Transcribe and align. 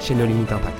chez 0.00 0.14
nos 0.14 0.26
limites 0.26 0.52
impact. 0.52 0.78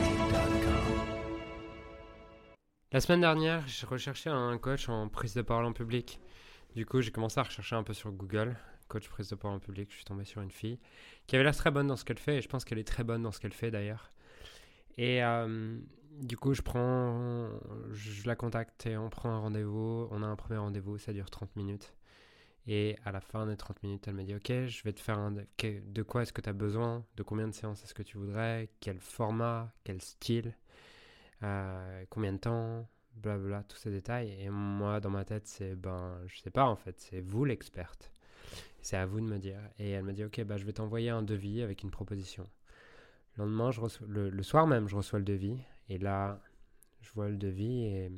La 2.93 3.01
semaine 3.01 3.21
dernière, 3.21 3.67
je 3.67 3.87
recherchais 3.87 4.31
un 4.31 4.57
coach 4.59 4.89
en 4.89 5.09
prise 5.09 5.35
de 5.35 5.43
parole 5.43 5.65
en 5.65 5.73
public. 5.73 6.21
Du 6.75 6.87
coup, 6.87 7.01
j'ai 7.01 7.11
commencé 7.11 7.41
à 7.41 7.43
rechercher 7.43 7.77
un 7.77 7.83
peu 7.83 7.95
sur 7.95 8.13
Google, 8.13 8.57
coach 8.89 9.09
prise 9.09 9.29
de 9.29 9.35
parole 9.35 9.57
en 9.57 9.61
public. 9.61 9.89
Je 9.91 9.97
suis 9.97 10.05
tombé 10.05 10.25
sur 10.25 10.43
une 10.43 10.51
fille 10.51 10.79
qui 11.27 11.37
avait 11.37 11.45
l'air 11.45 11.57
très 11.57 11.71
bonne 11.71 11.87
dans 11.87 11.97
ce 11.97 12.05
qu'elle 12.05 12.19
fait 12.19 12.39
et 12.39 12.43
je 12.43 12.49
pense 12.49 12.65
qu'elle 12.65 12.79
est 12.79 12.89
très 12.89 13.05
bonne 13.05 13.23
dans 13.23 13.33
ce 13.33 13.41
qu'elle 13.41 13.53
fait 13.53 13.71
d'ailleurs. 13.71 14.13
Et 14.99 15.23
euh, 15.23 15.79
du 16.21 16.37
coup, 16.37 16.55
je 16.55 16.63
prends, 16.63 17.49
je 17.93 18.27
la 18.27 18.37
contacte 18.37 18.87
et 18.87 18.97
on 18.97 19.11
prend 19.11 19.31
un 19.31 19.39
rendez-vous. 19.39 20.09
On 20.11 20.23
a 20.23 20.27
un 20.27 20.37
premier 20.37 20.59
rendez-vous, 20.59 20.99
ça 20.99 21.13
dure 21.13 21.31
30 21.31 21.57
minutes. 21.57 21.93
Et 22.69 22.97
à 23.05 23.13
la 23.13 23.21
fin 23.21 23.47
des 23.47 23.57
30 23.57 23.83
minutes, 23.83 24.09
elle 24.09 24.15
m'a 24.15 24.25
dit 24.25 24.35
Ok, 24.35 24.49
je 24.49 24.83
vais 24.83 24.93
te 24.93 25.01
faire 25.01 25.19
un. 25.19 25.33
De 25.33 26.03
quoi 26.03 26.23
est-ce 26.23 26.33
que 26.33 26.41
tu 26.41 26.49
as 26.49 26.53
besoin? 26.53 27.05
De 27.17 27.23
combien 27.23 27.47
de 27.49 27.53
séances 27.55 27.83
est-ce 27.85 27.95
que 27.95 28.03
tu 28.03 28.19
voudrais? 28.19 28.69
Quel 28.81 28.99
format? 29.01 29.73
Quel 29.85 30.01
style? 30.03 30.55
Euh, 31.43 32.05
Combien 32.11 32.33
de 32.33 32.39
temps? 32.39 32.89
Blablabla, 33.17 33.63
tous 33.65 33.77
ces 33.79 33.91
détails. 33.91 34.37
Et 34.41 34.51
moi, 34.51 35.01
dans 35.01 35.11
ma 35.11 35.25
tête, 35.25 35.47
c'est 35.47 35.75
Ben, 35.77 36.19
je 36.27 36.41
sais 36.41 36.51
pas 36.51 36.67
en 36.67 36.77
fait, 36.77 37.01
c'est 37.01 37.21
vous 37.21 37.45
l'experte. 37.45 38.11
C'est 38.83 38.97
à 38.97 39.07
vous 39.07 39.21
de 39.21 39.27
me 39.27 39.39
dire. 39.39 39.61
Et 39.79 39.91
elle 39.91 40.05
m'a 40.05 40.13
dit 40.13 40.25
Ok, 40.25 40.43
bah, 40.45 40.57
je 40.57 40.65
vais 40.65 40.73
t'envoyer 40.73 41.11
un 41.11 41.23
devis 41.23 41.63
avec 41.63 41.83
une 41.83 41.91
proposition. 41.91 42.49
Le 43.37 43.45
lendemain, 43.45 43.71
je 43.71 43.81
le, 44.07 44.31
le 44.31 44.43
soir 44.43 44.67
même, 44.67 44.89
je 44.89 44.97
reçois 44.97 45.19
le 45.19 45.25
devis. 45.25 45.59
Et 45.89 45.99
là, 45.99 46.41
je 47.03 47.11
vois 47.13 47.29
le 47.29 47.37
devis 47.37 47.85
et 47.87 48.11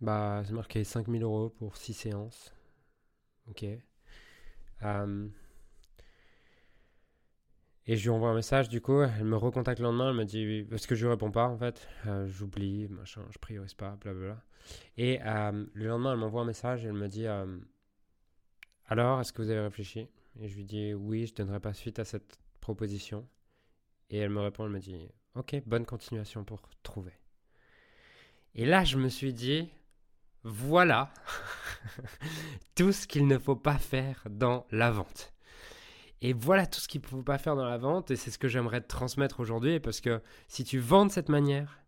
bah, 0.00 0.42
c'est 0.44 0.52
marqué 0.52 0.84
5000 0.84 1.22
euros 1.22 1.50
pour 1.50 1.76
6 1.76 1.94
séances. 1.94 2.54
Ok. 3.48 3.64
Euh, 4.82 5.28
et 7.86 7.96
je 7.96 8.02
lui 8.02 8.10
envoie 8.10 8.30
un 8.30 8.34
message, 8.34 8.68
du 8.68 8.80
coup, 8.80 9.00
elle 9.00 9.24
me 9.24 9.36
recontacte 9.36 9.78
le 9.78 9.84
lendemain, 9.84 10.10
elle 10.10 10.16
me 10.16 10.24
dit, 10.24 10.66
parce 10.68 10.86
que 10.86 10.94
je 10.94 11.04
lui 11.04 11.12
réponds 11.12 11.30
pas, 11.30 11.46
en 11.46 11.56
fait, 11.56 11.88
euh, 12.06 12.26
j'oublie, 12.26 12.88
machin, 12.88 13.22
je 13.30 13.38
priorise 13.38 13.74
pas, 13.74 13.96
blablabla. 14.00 14.42
Et 14.96 15.20
euh, 15.22 15.64
le 15.72 15.86
lendemain, 15.86 16.12
elle 16.12 16.18
m'envoie 16.18 16.42
un 16.42 16.46
message, 16.46 16.84
elle 16.84 16.94
me 16.94 17.08
dit, 17.08 17.26
alors, 18.88 19.20
est-ce 19.20 19.32
que 19.32 19.42
vous 19.42 19.50
avez 19.50 19.60
réfléchi? 19.60 20.08
Et 20.40 20.48
je 20.48 20.56
lui 20.56 20.64
dis, 20.64 20.94
oui, 20.94 21.26
je 21.26 21.34
donnerai 21.34 21.60
pas 21.60 21.72
suite 21.72 21.98
à 22.00 22.04
cette 22.04 22.38
proposition. 22.60 23.26
Et 24.10 24.18
elle 24.18 24.30
me 24.30 24.40
répond, 24.40 24.64
elle 24.64 24.72
me 24.72 24.80
dit, 24.80 25.08
ok, 25.34 25.62
bonne 25.66 25.86
continuation 25.86 26.44
pour 26.44 26.68
trouver. 26.82 27.12
Et 28.54 28.64
là, 28.64 28.84
je 28.84 28.96
me 28.96 29.08
suis 29.08 29.32
dit, 29.32 29.68
voilà 30.46 31.10
tout 32.76 32.92
ce 32.92 33.06
qu'il 33.08 33.26
ne 33.26 33.36
faut 33.36 33.56
pas 33.56 33.78
faire 33.78 34.22
dans 34.30 34.64
la 34.70 34.92
vente. 34.92 35.32
Et 36.22 36.32
voilà 36.32 36.66
tout 36.66 36.80
ce 36.80 36.86
qu'il 36.88 37.00
ne 37.00 37.06
faut 37.06 37.22
pas 37.22 37.36
faire 37.36 37.56
dans 37.56 37.64
la 37.64 37.76
vente, 37.76 38.10
et 38.10 38.16
c'est 38.16 38.30
ce 38.30 38.38
que 38.38 38.48
j'aimerais 38.48 38.80
te 38.80 38.86
transmettre 38.86 39.40
aujourd'hui, 39.40 39.80
parce 39.80 40.00
que 40.00 40.22
si 40.48 40.64
tu 40.64 40.78
vends 40.78 41.04
de 41.04 41.10
cette 41.10 41.28
manière, 41.28 41.80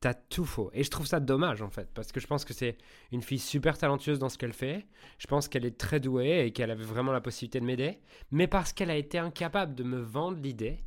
t'as 0.00 0.14
tout 0.14 0.44
faux. 0.44 0.70
Et 0.74 0.84
je 0.84 0.90
trouve 0.90 1.06
ça 1.06 1.20
dommage 1.20 1.62
en 1.62 1.70
fait, 1.70 1.88
parce 1.94 2.12
que 2.12 2.20
je 2.20 2.26
pense 2.26 2.44
que 2.44 2.52
c'est 2.52 2.76
une 3.12 3.22
fille 3.22 3.38
super 3.38 3.78
talentueuse 3.78 4.18
dans 4.18 4.28
ce 4.28 4.36
qu'elle 4.36 4.52
fait. 4.52 4.86
Je 5.18 5.26
pense 5.26 5.48
qu'elle 5.48 5.64
est 5.64 5.78
très 5.78 5.98
douée 5.98 6.44
et 6.44 6.52
qu'elle 6.52 6.70
avait 6.70 6.84
vraiment 6.84 7.12
la 7.12 7.20
possibilité 7.22 7.60
de 7.60 7.64
m'aider, 7.64 7.98
mais 8.30 8.46
parce 8.46 8.74
qu'elle 8.74 8.90
a 8.90 8.96
été 8.96 9.18
incapable 9.18 9.74
de 9.74 9.84
me 9.84 10.00
vendre 10.00 10.38
l'idée. 10.38 10.84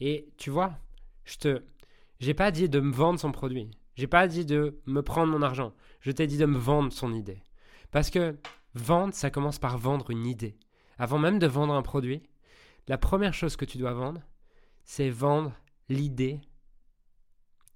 Et 0.00 0.28
tu 0.36 0.50
vois, 0.50 0.78
je 1.24 1.36
te, 1.36 1.62
j'ai 2.20 2.34
pas 2.34 2.52
dit 2.52 2.68
de 2.68 2.80
me 2.80 2.92
vendre 2.92 3.18
son 3.18 3.32
produit. 3.32 3.70
J'ai 3.94 4.06
pas 4.06 4.26
dit 4.26 4.44
de 4.44 4.80
me 4.86 5.02
prendre 5.02 5.32
mon 5.32 5.42
argent. 5.42 5.72
Je 6.00 6.10
t'ai 6.10 6.26
dit 6.26 6.38
de 6.38 6.46
me 6.46 6.58
vendre 6.58 6.92
son 6.92 7.12
idée. 7.12 7.42
Parce 7.90 8.10
que 8.10 8.36
vendre, 8.74 9.14
ça 9.14 9.30
commence 9.30 9.58
par 9.58 9.78
vendre 9.78 10.10
une 10.10 10.26
idée. 10.26 10.56
Avant 10.98 11.18
même 11.18 11.38
de 11.38 11.46
vendre 11.46 11.74
un 11.74 11.82
produit, 11.82 12.22
la 12.88 12.98
première 12.98 13.34
chose 13.34 13.56
que 13.56 13.64
tu 13.64 13.78
dois 13.78 13.94
vendre, 13.94 14.20
c'est 14.84 15.10
vendre 15.10 15.52
l'idée 15.88 16.40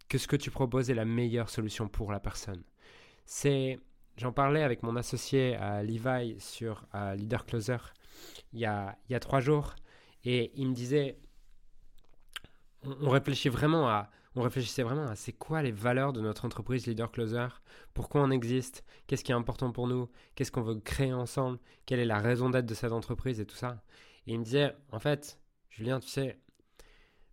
que 0.08 0.18
ce 0.18 0.26
que 0.26 0.36
tu 0.36 0.50
proposes 0.50 0.90
est 0.90 0.94
la 0.94 1.04
meilleure 1.04 1.50
solution 1.50 1.88
pour 1.88 2.12
la 2.12 2.20
personne. 2.20 2.62
C'est, 3.24 3.78
j'en 4.16 4.32
parlais 4.32 4.62
avec 4.62 4.82
mon 4.82 4.96
associé 4.96 5.54
à 5.56 5.82
Levi 5.82 6.36
sur 6.40 6.86
Leader 7.16 7.44
Closer 7.44 7.78
il 8.52 8.60
y, 8.60 8.64
a, 8.64 8.96
il 9.08 9.12
y 9.12 9.14
a 9.14 9.20
trois 9.20 9.40
jours, 9.40 9.74
et 10.24 10.52
il 10.54 10.68
me 10.68 10.74
disait, 10.74 11.18
on 12.82 13.10
réfléchit 13.10 13.48
vraiment 13.48 13.88
à 13.88 14.10
on 14.34 14.42
réfléchissait 14.42 14.82
vraiment 14.82 15.06
à 15.06 15.16
c'est 15.16 15.32
quoi 15.32 15.62
les 15.62 15.72
valeurs 15.72 16.12
de 16.12 16.20
notre 16.20 16.44
entreprise 16.44 16.86
Leader 16.86 17.10
Closer, 17.10 17.48
pourquoi 17.94 18.22
on 18.22 18.30
existe, 18.30 18.84
qu'est-ce 19.06 19.24
qui 19.24 19.32
est 19.32 19.34
important 19.34 19.72
pour 19.72 19.86
nous, 19.86 20.08
qu'est-ce 20.34 20.52
qu'on 20.52 20.62
veut 20.62 20.78
créer 20.80 21.12
ensemble, 21.12 21.58
quelle 21.86 22.00
est 22.00 22.04
la 22.04 22.18
raison 22.18 22.50
d'être 22.50 22.66
de 22.66 22.74
cette 22.74 22.92
entreprise 22.92 23.40
et 23.40 23.46
tout 23.46 23.56
ça? 23.56 23.82
Et 24.26 24.32
il 24.32 24.38
me 24.38 24.44
disait, 24.44 24.74
en 24.92 24.98
fait, 24.98 25.40
Julien, 25.70 26.00
tu 26.00 26.08
sais, 26.08 26.38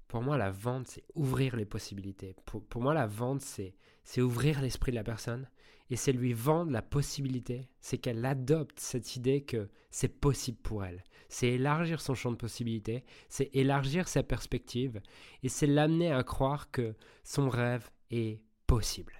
pour 0.08 0.22
moi, 0.22 0.38
la 0.38 0.52
vente, 0.52 0.88
c'est 0.88 1.04
ouvrir 1.16 1.56
les 1.56 1.66
possibilités. 1.66 2.36
Pour, 2.46 2.64
pour 2.64 2.82
moi, 2.82 2.94
la 2.94 3.08
vente, 3.08 3.42
c'est, 3.42 3.76
c'est 4.04 4.22
ouvrir 4.22 4.62
l'esprit 4.62 4.92
de 4.92 4.96
la 4.96 5.04
personne 5.04 5.50
et 5.90 5.96
c'est 5.96 6.12
lui 6.12 6.34
vendre 6.34 6.72
la 6.72 6.82
possibilité, 6.82 7.70
c'est 7.80 7.98
qu'elle 7.98 8.26
adopte 8.26 8.80
cette 8.80 9.16
idée 9.16 9.42
que 9.42 9.70
c'est 9.92 10.10
possible 10.10 10.58
pour 10.58 10.84
elle. 10.84 11.04
C'est 11.30 11.50
élargir 11.50 12.02
son 12.02 12.16
champ 12.16 12.32
de 12.32 12.38
possibilités, 12.38 13.04
c'est 13.30 13.50
élargir 13.54 14.08
sa 14.08 14.24
perspective 14.24 15.02
et 15.44 15.50
c'est 15.50 15.68
l'amener 15.68 16.12
à 16.12 16.24
croire 16.24 16.72
que 16.72 16.96
son 17.24 17.50
rêve 17.50 17.90
est 18.10 18.42
possible. 18.68 19.14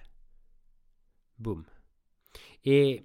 Boum. 1.38 1.64
Et 2.64 3.04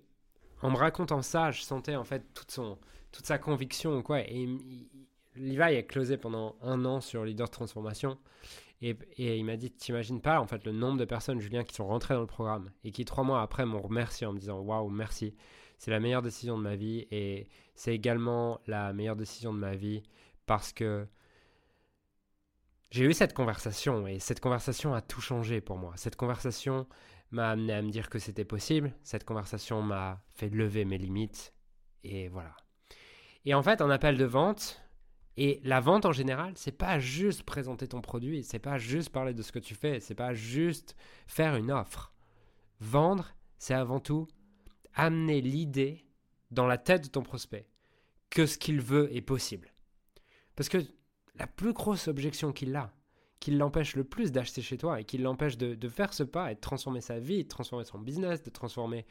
en 0.61 0.71
me 0.71 0.77
racontant 0.77 1.21
ça, 1.21 1.51
je 1.51 1.61
sentais 1.61 1.95
en 1.95 2.03
fait 2.03 2.33
toute, 2.33 2.51
son, 2.51 2.79
toute 3.11 3.25
sa 3.25 3.37
conviction. 3.37 4.01
Quoi, 4.01 4.21
et 4.21 4.47
Levi 5.35 5.61
a 5.61 5.83
closé 5.83 6.17
pendant 6.17 6.55
un 6.61 6.85
an 6.85 7.01
sur 7.01 7.25
Leader 7.25 7.49
Transformation. 7.49 8.17
Et, 8.81 8.97
il 9.17 9.45
m'a 9.45 9.57
dit, 9.57 9.69
t'imagines 9.71 10.21
pas 10.21 10.39
en 10.39 10.47
fait 10.47 10.65
le 10.65 10.71
nombre 10.71 10.97
de 10.97 11.05
personnes, 11.05 11.39
Julien, 11.39 11.63
qui 11.63 11.75
sont 11.75 11.85
rentrées 11.85 12.15
dans 12.15 12.21
le 12.21 12.27
programme 12.27 12.71
et 12.83 12.91
qui 12.91 13.05
trois 13.05 13.23
mois 13.23 13.41
après 13.41 13.65
m'ont 13.65 13.81
remercié 13.81 14.25
en 14.25 14.33
me 14.33 14.39
disant, 14.39 14.59
waouh, 14.59 14.89
merci, 14.89 15.35
c'est 15.77 15.91
la 15.91 15.99
meilleure 15.99 16.23
décision 16.23 16.57
de 16.57 16.63
ma 16.63 16.75
vie 16.75 17.07
et 17.11 17.47
c'est 17.75 17.93
également 17.93 18.59
la 18.65 18.91
meilleure 18.93 19.15
décision 19.15 19.53
de 19.53 19.59
ma 19.59 19.75
vie 19.75 20.01
parce 20.47 20.73
que 20.73 21.07
j'ai 22.89 23.05
eu 23.05 23.13
cette 23.13 23.33
conversation 23.33 24.07
et 24.07 24.19
cette 24.19 24.39
conversation 24.39 24.93
a 24.93 25.01
tout 25.01 25.21
changé 25.21 25.61
pour 25.61 25.77
moi. 25.77 25.93
Cette 25.95 26.15
conversation 26.15 26.87
m'a 27.29 27.51
amené 27.51 27.73
à 27.73 27.81
me 27.81 27.89
dire 27.89 28.09
que 28.09 28.19
c'était 28.19 28.45
possible. 28.45 28.93
Cette 29.03 29.23
conversation 29.23 29.81
m'a 29.81 30.21
fait 30.29 30.49
lever 30.49 30.85
mes 30.85 30.97
limites 30.97 31.53
et 32.03 32.27
voilà. 32.27 32.55
Et 33.45 33.53
en 33.53 33.63
fait, 33.63 33.81
un 33.81 33.89
appel 33.89 34.17
de 34.17 34.25
vente, 34.25 34.81
et 35.37 35.61
la 35.63 35.79
vente 35.79 36.05
en 36.05 36.11
général, 36.11 36.53
c'est 36.55 36.71
pas 36.71 36.99
juste 36.99 37.43
présenter 37.43 37.87
ton 37.87 38.01
produit, 38.01 38.43
c'est 38.43 38.59
pas 38.59 38.77
juste 38.77 39.09
parler 39.09 39.33
de 39.33 39.41
ce 39.41 39.51
que 39.51 39.59
tu 39.59 39.75
fais, 39.75 39.99
c'est 39.99 40.15
pas 40.15 40.33
juste 40.33 40.95
faire 41.27 41.55
une 41.55 41.71
offre. 41.71 42.13
Vendre, 42.79 43.33
c'est 43.57 43.73
avant 43.73 43.99
tout 43.99 44.27
amener 44.93 45.39
l'idée 45.39 46.05
dans 46.51 46.67
la 46.67 46.77
tête 46.77 47.05
de 47.05 47.09
ton 47.09 47.23
prospect 47.23 47.67
que 48.29 48.45
ce 48.45 48.57
qu'il 48.57 48.81
veut 48.81 49.13
est 49.15 49.21
possible. 49.21 49.73
Parce 50.55 50.67
que 50.67 50.79
la 51.35 51.47
plus 51.47 51.73
grosse 51.73 52.07
objection 52.07 52.51
qu'il 52.51 52.75
a, 52.75 52.93
qui 53.39 53.51
l'empêche 53.51 53.95
le 53.95 54.03
plus 54.03 54.31
d'acheter 54.31 54.61
chez 54.61 54.77
toi 54.77 54.99
et 54.99 55.05
qui 55.05 55.17
l'empêche 55.17 55.57
de, 55.57 55.75
de, 55.75 55.89
faire 55.89 56.13
ce 56.13 56.23
pas 56.23 56.51
et 56.51 56.55
de 56.55 56.59
transformer 56.59 57.01
sa 57.01 57.19
vie, 57.19 57.43
de 57.43 57.49
transformer 57.49 57.85
son 57.85 57.99
business, 57.99 58.43
de 58.43 58.49
transformer 58.49 59.05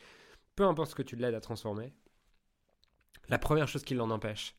peu 0.54 0.64
importe 0.64 0.90
ce 0.90 0.94
que 0.94 1.02
tu 1.02 1.16
l'aides 1.16 1.34
à 1.34 1.40
transformer, 1.40 1.92
la 3.28 3.38
première 3.38 3.68
chose 3.68 3.82
qui 3.82 3.94
l'en 3.94 4.10
empêche, 4.10 4.54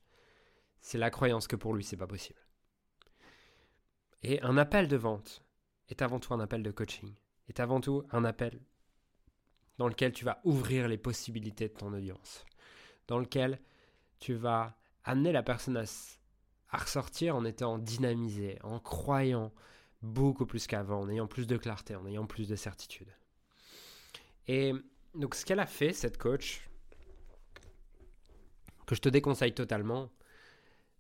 c'est 0.81 0.98
la 0.98 1.10
croyance 1.10 1.48
que 1.48 1.56
pour 1.56 1.74
lui, 1.74 1.83
c'est 1.83 1.98
pas 1.98 2.07
possible. 2.07 2.39
Et 4.24 4.42
un 4.42 4.57
appel 4.57 4.88
de 4.88 4.98
vente 4.98 5.44
est 5.89 6.01
avant 6.01 6.19
tout 6.19 6.33
un 6.33 6.39
appel 6.39 6.63
de 6.63 6.72
coaching, 6.72 7.13
est 7.48 7.60
avant 7.60 7.81
tout 7.81 8.04
un 8.12 8.24
appel 8.25 8.60
dans 9.78 9.88
lequel 9.88 10.12
tu 10.12 10.25
vas 10.25 10.42
ouvrir 10.44 10.88
les 10.88 10.98
possibilités 10.98 11.68
de 11.68 11.74
ton 11.74 11.94
audience, 11.94 12.45
dans 13.07 13.18
lequel 13.18 13.60
tu 14.19 14.33
vas 14.36 14.78
amener 15.04 15.31
la 15.31 15.42
personne 15.42 15.78
à, 15.78 15.83
à 16.69 16.78
ressortir 16.78 17.36
en 17.36 17.45
étant 17.45 17.80
dynamisé, 17.80 18.60
en 18.63 18.80
croyant 18.80 19.51
beaucoup 20.01 20.45
plus 20.45 20.68
qu'avant, 20.68 21.01
en 21.01 21.10
ayant 21.10 21.28
plus 21.28 21.48
de 21.48 21.57
clarté, 21.57 21.95
en 21.95 22.06
ayant 22.06 22.25
plus 22.25 22.48
de 22.48 22.56
certitude. 22.56 23.12
Et 24.48 24.74
donc 25.16 25.36
ce 25.36 25.45
qu'elle 25.45 25.60
a 25.60 25.66
fait, 25.66 25.94
cette 25.94 26.18
coach, 26.18 26.68
que 28.86 28.95
je 28.95 29.01
te 29.01 29.10
déconseille 29.10 29.54
totalement, 29.54 30.12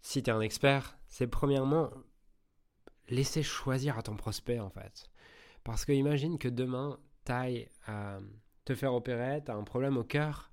si 0.01 0.23
tu 0.23 0.29
es 0.29 0.33
un 0.33 0.41
expert, 0.41 0.97
c'est 1.07 1.27
premièrement 1.27 1.89
laisser 3.07 3.43
choisir 3.43 3.97
à 3.97 4.03
ton 4.03 4.15
prospect 4.15 4.59
en 4.59 4.69
fait. 4.69 5.09
Parce 5.63 5.85
que 5.85 5.91
imagine 5.91 6.37
que 6.37 6.47
demain, 6.47 6.99
t'ailles 7.23 7.69
à 7.85 8.19
te 8.65 8.73
faire 8.73 8.93
opérer, 8.93 9.41
t'as 9.43 9.55
un 9.55 9.63
problème 9.63 9.97
au 9.97 10.03
cœur, 10.03 10.51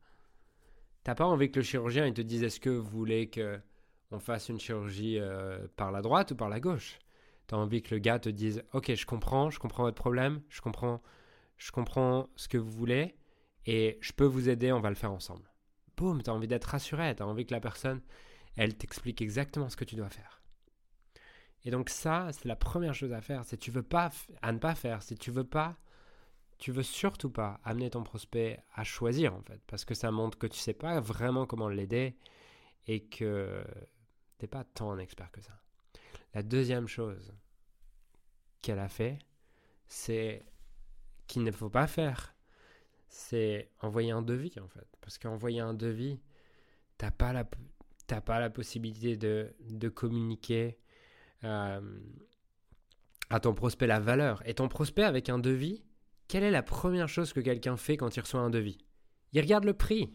t'as 1.05 1.15
pas 1.15 1.25
envie 1.25 1.51
que 1.51 1.61
le 1.61 1.65
chirurgien 1.65 2.07
il 2.07 2.15
te 2.15 2.21
dise 2.21 2.43
est-ce 2.43 2.61
que 2.61 2.71
vous 2.71 2.91
voulez 2.91 3.29
que 3.29 3.61
on 4.11 4.19
fasse 4.19 4.49
une 4.49 4.59
chirurgie 4.59 5.19
euh, 5.19 5.67
par 5.77 5.93
la 5.93 6.03
droite 6.03 6.33
ou 6.33 6.37
par 6.37 6.49
la 6.49 6.61
gauche? 6.61 6.99
Tu 7.47 7.55
as 7.55 7.59
envie 7.59 7.83
que 7.83 7.95
le 7.95 7.99
gars 7.99 8.19
te 8.19 8.29
dise 8.29 8.63
Ok, 8.73 8.95
je 8.95 9.07
comprends, 9.07 9.51
je 9.51 9.59
comprends 9.59 9.85
votre 9.85 9.97
problème, 9.97 10.43
je 10.49 10.61
comprends, 10.61 11.03
je 11.57 11.71
comprends 11.73 12.29
ce 12.37 12.49
que 12.49 12.59
vous 12.59 12.71
voulez 12.71 13.15
et 13.67 13.99
je 14.01 14.13
peux 14.13 14.25
vous 14.25 14.49
aider, 14.49 14.73
on 14.73 14.81
va 14.81 14.91
le 14.91 14.95
faire 14.95 15.13
ensemble. 15.13 15.51
Boum, 15.97 16.23
tu 16.23 16.31
as 16.31 16.35
envie 16.35 16.49
d'être 16.49 16.65
rassuré, 16.65 17.15
tu 17.15 17.23
as 17.23 17.27
envie 17.27 17.45
que 17.45 17.55
la 17.55 17.61
personne, 17.61 18.01
elle 18.59 18.77
t'explique 18.77 19.23
exactement 19.23 19.69
ce 19.71 19.77
que 19.77 19.85
tu 19.85 19.95
dois 19.95 20.11
faire. 20.11 20.43
Et 21.65 21.71
donc 21.71 21.89
ça, 21.89 22.29
c'est 22.33 22.47
la 22.47 22.57
première 22.57 22.95
chose 22.95 23.13
à 23.13 23.21
faire, 23.21 23.45
c'est 23.45 23.57
tu 23.57 23.71
veux 23.71 23.83
pas 23.83 24.11
à 24.43 24.53
ne 24.53 24.59
pas 24.59 24.75
faire, 24.75 25.03
si 25.03 25.17
tu 25.17 25.31
veux 25.31 25.45
pas 25.45 25.77
tu 26.59 26.73
veux 26.73 26.83
surtout 26.83 27.31
pas 27.31 27.61
amener 27.63 27.89
ton 27.89 28.03
prospect 28.03 28.59
à 28.75 28.83
choisir 28.83 29.33
en 29.33 29.43
fait 29.43 29.61
parce 29.69 29.85
que 29.85 29.95
ça 29.95 30.11
montre 30.11 30.37
que 30.39 30.49
tu 30.49 30.59
sais 30.59 30.75
pas 30.75 30.99
vraiment 30.99 31.47
comment 31.47 31.69
l'aider 31.69 32.17
et 32.89 33.05
que 33.05 33.65
t'es 34.39 34.49
pas 34.49 34.65
tant 34.65 34.91
un 34.91 34.99
expert 34.99 35.31
que 35.31 35.41
ça. 35.41 35.61
La 36.35 36.43
deuxième 36.43 36.89
chose 36.89 37.33
qu'elle 38.61 38.81
a 38.81 38.89
fait, 38.89 39.21
c'est 39.87 40.45
qu'il 41.29 41.45
ne 41.45 41.53
faut 41.53 41.71
pas 41.71 41.87
faire, 41.87 42.35
c'est 43.09 43.71
envoyer 43.81 44.11
un 44.11 44.23
devis 44.23 44.55
en 44.61 44.69
fait. 44.69 44.87
Parce 45.01 45.17
qu'envoyer 45.17 45.61
un 45.61 45.75
devis, 45.75 46.21
t'as 46.97 47.13
pas 47.13 47.33
la, 47.33 47.49
pas 48.21 48.41
la 48.41 48.51
possibilité 48.51 49.17
de, 49.17 49.55
de 49.71 49.89
communiquer 49.89 50.79
euh, 51.45 51.81
à 53.31 53.41
ton 53.41 53.55
prospect 53.55 53.87
la 53.87 54.01
valeur. 54.01 54.43
Et 54.47 54.55
ton 54.55 54.69
prospect 54.69 55.05
avec 55.05 55.29
un 55.29 55.39
devis, 55.39 55.85
quelle 56.27 56.43
est 56.43 56.51
la 56.51 56.63
première 56.63 57.09
chose 57.09 57.33
que 57.33 57.41
quelqu'un 57.41 57.77
fait 57.77 57.97
quand 57.97 58.17
il 58.17 58.21
reçoit 58.21 58.41
un 58.41 58.51
devis? 58.51 58.79
Il 59.33 59.41
regarde 59.41 59.65
le 59.65 59.75
prix. 59.75 60.15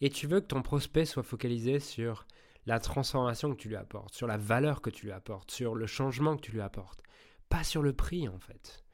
Et 0.00 0.10
tu 0.10 0.26
veux 0.26 0.40
que 0.40 0.46
ton 0.46 0.62
prospect 0.62 1.04
soit 1.04 1.22
focalisé 1.22 1.78
sur 1.78 2.26
la 2.66 2.78
transformation 2.78 3.50
que 3.50 3.60
tu 3.60 3.68
lui 3.68 3.76
apportes, 3.76 4.14
sur 4.14 4.26
la 4.26 4.36
valeur 4.36 4.80
que 4.82 4.90
tu 4.90 5.06
lui 5.06 5.12
apportes, 5.12 5.50
sur 5.50 5.74
le 5.74 5.86
changement 5.86 6.36
que 6.36 6.42
tu 6.42 6.52
lui 6.52 6.60
apportes, 6.60 7.02
pas 7.48 7.64
sur 7.64 7.82
le 7.82 7.92
prix 7.92 8.28
en 8.28 8.38
fait. 8.38 8.84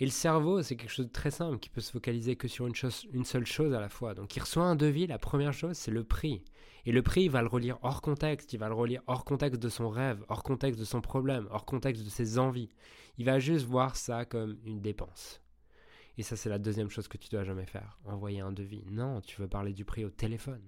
Et 0.00 0.06
le 0.06 0.10
cerveau, 0.10 0.62
c'est 0.62 0.76
quelque 0.76 0.90
chose 0.90 1.06
de 1.06 1.12
très 1.12 1.30
simple 1.30 1.58
qui 1.58 1.68
peut 1.68 1.82
se 1.82 1.92
focaliser 1.92 2.34
que 2.34 2.48
sur 2.48 2.66
une, 2.66 2.74
chose, 2.74 3.06
une 3.12 3.26
seule 3.26 3.44
chose 3.44 3.74
à 3.74 3.80
la 3.80 3.90
fois. 3.90 4.14
Donc 4.14 4.34
il 4.34 4.40
reçoit 4.40 4.64
un 4.64 4.74
devis, 4.74 5.06
la 5.06 5.18
première 5.18 5.52
chose, 5.52 5.76
c'est 5.76 5.90
le 5.90 6.04
prix. 6.04 6.42
Et 6.86 6.92
le 6.92 7.02
prix, 7.02 7.24
il 7.24 7.30
va 7.30 7.42
le 7.42 7.48
relire 7.48 7.78
hors 7.82 8.00
contexte, 8.00 8.54
il 8.54 8.58
va 8.58 8.68
le 8.68 8.74
relire 8.74 9.02
hors 9.06 9.26
contexte 9.26 9.62
de 9.62 9.68
son 9.68 9.90
rêve, 9.90 10.24
hors 10.28 10.42
contexte 10.42 10.80
de 10.80 10.86
son 10.86 11.02
problème, 11.02 11.46
hors 11.50 11.66
contexte 11.66 12.02
de 12.02 12.08
ses 12.08 12.38
envies. 12.38 12.70
Il 13.18 13.26
va 13.26 13.38
juste 13.38 13.66
voir 13.66 13.94
ça 13.94 14.24
comme 14.24 14.56
une 14.64 14.80
dépense. 14.80 15.42
Et 16.16 16.22
ça, 16.22 16.34
c'est 16.34 16.48
la 16.48 16.58
deuxième 16.58 16.88
chose 16.88 17.06
que 17.06 17.18
tu 17.18 17.28
dois 17.28 17.44
jamais 17.44 17.66
faire, 17.66 17.98
envoyer 18.06 18.40
un 18.40 18.52
devis. 18.52 18.84
Non, 18.90 19.20
tu 19.20 19.38
veux 19.38 19.48
parler 19.48 19.74
du 19.74 19.84
prix 19.84 20.06
au 20.06 20.10
téléphone. 20.10 20.62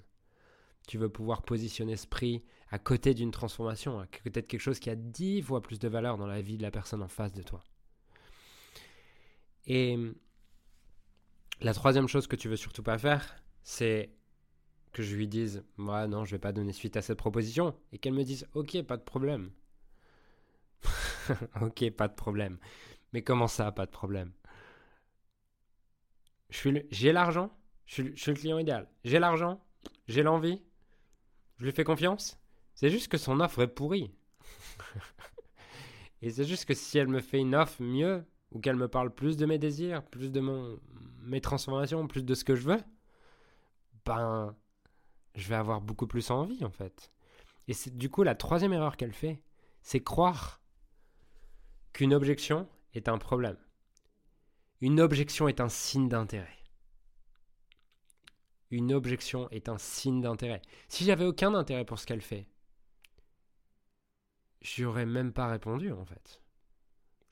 Tu 0.86 0.98
veux 0.98 1.08
pouvoir 1.08 1.40
positionner 1.40 1.96
ce 1.96 2.06
prix 2.06 2.44
à 2.70 2.78
côté 2.78 3.14
d'une 3.14 3.30
transformation, 3.30 3.98
à 3.98 4.06
côté 4.06 4.42
de 4.42 4.46
quelque 4.46 4.60
chose 4.60 4.78
qui 4.78 4.90
a 4.90 4.94
dix 4.94 5.40
fois 5.40 5.62
plus 5.62 5.78
de 5.78 5.88
valeur 5.88 6.18
dans 6.18 6.26
la 6.26 6.42
vie 6.42 6.58
de 6.58 6.62
la 6.62 6.70
personne 6.70 7.02
en 7.02 7.08
face 7.08 7.32
de 7.32 7.42
toi. 7.42 7.62
Et 9.66 9.98
la 11.60 11.74
troisième 11.74 12.08
chose 12.08 12.26
que 12.26 12.36
tu 12.36 12.48
veux 12.48 12.56
surtout 12.56 12.82
pas 12.82 12.98
faire, 12.98 13.36
c'est 13.62 14.10
que 14.92 15.02
je 15.02 15.14
lui 15.14 15.28
dise 15.28 15.64
Moi, 15.76 16.06
non, 16.06 16.24
je 16.24 16.32
vais 16.32 16.38
pas 16.38 16.52
donner 16.52 16.72
suite 16.72 16.96
à 16.96 17.02
cette 17.02 17.18
proposition. 17.18 17.74
Et 17.92 17.98
qu'elle 17.98 18.14
me 18.14 18.24
dise 18.24 18.46
Ok, 18.54 18.82
pas 18.82 18.96
de 18.96 19.02
problème. 19.02 19.50
ok, 21.60 21.90
pas 21.90 22.08
de 22.08 22.14
problème. 22.14 22.58
Mais 23.12 23.22
comment 23.22 23.48
ça, 23.48 23.70
pas 23.72 23.86
de 23.86 23.90
problème? 23.90 24.32
J'ai 26.90 27.12
l'argent, 27.12 27.50
je 27.86 28.14
suis 28.14 28.30
le 28.30 28.36
client 28.36 28.58
idéal. 28.58 28.88
J'ai 29.04 29.18
l'argent, 29.18 29.64
j'ai 30.06 30.22
l'envie, 30.22 30.60
je 31.58 31.64
lui 31.64 31.72
fais 31.72 31.84
confiance. 31.84 32.38
C'est 32.74 32.90
juste 32.90 33.08
que 33.08 33.16
son 33.16 33.40
offre 33.40 33.62
est 33.62 33.68
pourrie. 33.68 34.12
Et 36.22 36.30
c'est 36.30 36.44
juste 36.44 36.66
que 36.66 36.74
si 36.74 36.98
elle 36.98 37.08
me 37.08 37.20
fait 37.20 37.38
une 37.38 37.54
offre 37.54 37.82
mieux, 37.82 38.24
ou 38.52 38.60
qu'elle 38.60 38.76
me 38.76 38.88
parle 38.88 39.14
plus 39.14 39.36
de 39.36 39.46
mes 39.46 39.58
désirs, 39.58 40.04
plus 40.04 40.30
de 40.30 40.40
mes 41.22 41.40
transformations, 41.40 42.06
plus 42.06 42.24
de 42.24 42.34
ce 42.34 42.44
que 42.44 42.54
je 42.54 42.62
veux, 42.62 42.80
ben, 44.04 44.54
je 45.34 45.48
vais 45.48 45.54
avoir 45.54 45.80
beaucoup 45.80 46.06
plus 46.06 46.30
envie 46.30 46.64
en 46.64 46.70
fait. 46.70 47.12
Et 47.68 47.74
c'est 47.74 47.96
du 47.96 48.10
coup 48.10 48.22
la 48.22 48.34
troisième 48.34 48.72
erreur 48.72 48.96
qu'elle 48.96 49.12
fait, 49.12 49.42
c'est 49.82 50.00
croire 50.00 50.60
qu'une 51.92 52.14
objection 52.14 52.68
est 52.94 53.08
un 53.08 53.18
problème. 53.18 53.56
Une 54.80 55.00
objection 55.00 55.48
est 55.48 55.60
un 55.60 55.68
signe 55.68 56.08
d'intérêt 56.08 56.62
une 58.72 58.92
objection 58.94 59.48
est 59.50 59.68
un 59.68 59.78
signe 59.78 60.22
d'intérêt. 60.22 60.62
Si 60.88 61.04
j'avais 61.04 61.26
aucun 61.26 61.54
intérêt 61.54 61.84
pour 61.84 61.98
ce 61.98 62.06
qu'elle 62.06 62.22
fait, 62.22 62.48
j'aurais 64.62 65.06
même 65.06 65.32
pas 65.32 65.46
répondu 65.46 65.92
en 65.92 66.04
fait. 66.04 66.41